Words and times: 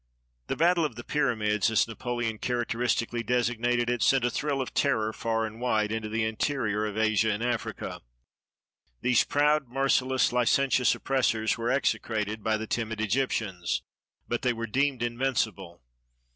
The 0.47 0.55
"Battle 0.55 0.83
of 0.83 0.95
the 0.95 1.03
Pyramids," 1.03 1.69
as 1.69 1.87
Napoleon 1.87 2.39
charac 2.39 2.65
teristically 2.69 3.23
designated 3.23 3.87
it, 3.87 4.01
sent 4.01 4.25
a 4.25 4.31
thrill 4.31 4.59
of 4.59 4.73
terror 4.73 5.13
far 5.13 5.45
and 5.45 5.61
wide 5.61 5.91
into 5.91 6.09
the 6.09 6.23
interior 6.25 6.87
of 6.87 6.97
Asia 6.97 7.29
and 7.31 7.43
Africa. 7.43 8.01
These 9.01 9.25
proud, 9.25 9.67
merciless, 9.67 10.33
licentious 10.33 10.95
oppressors 10.95 11.55
were 11.55 11.69
execrated 11.69 12.43
by 12.43 12.57
the 12.57 12.65
timid 12.65 12.99
Egyptians, 12.99 13.83
but 14.27 14.41
they 14.41 14.53
were 14.53 14.65
deemed 14.65 15.03
invincible. 15.03 15.83